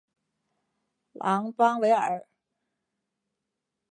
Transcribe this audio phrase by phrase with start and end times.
[1.19, 2.25] 昂邦维尔。